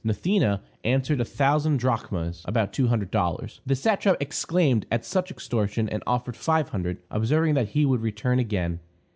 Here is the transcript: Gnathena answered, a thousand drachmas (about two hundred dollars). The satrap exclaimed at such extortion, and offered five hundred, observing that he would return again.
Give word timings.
Gnathena 0.03 0.61
answered, 0.83 1.21
a 1.21 1.25
thousand 1.25 1.77
drachmas 1.77 2.41
(about 2.47 2.73
two 2.73 2.87
hundred 2.87 3.11
dollars). 3.11 3.61
The 3.67 3.75
satrap 3.75 4.17
exclaimed 4.19 4.87
at 4.91 5.05
such 5.05 5.29
extortion, 5.29 5.87
and 5.87 6.01
offered 6.07 6.35
five 6.35 6.69
hundred, 6.69 6.97
observing 7.11 7.53
that 7.53 7.69
he 7.77 7.85
would 7.85 8.01
return 8.01 8.39
again. 8.39 8.79